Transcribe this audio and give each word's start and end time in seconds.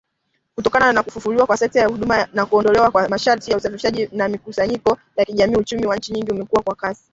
Kutokana 0.55 0.93
na 0.93 1.03
kufufuliwa 1.03 1.45
kwa 1.47 1.57
sekta 1.57 1.79
ya 1.79 1.87
huduma 1.87 2.27
na 2.33 2.45
kuondolewa 2.45 2.91
kwa 2.91 3.09
masharti 3.09 3.51
ya 3.51 3.57
usafiri 3.57 4.09
na 4.11 4.27
mikusanyiko 4.27 4.97
ya 5.17 5.25
kijamii 5.25 5.55
uchumi 5.55 5.85
wa 5.85 5.95
nchi 5.97 6.13
nyingi 6.13 6.31
umekuwa 6.31 6.63
kwa 6.63 6.75
kasi. 6.75 7.03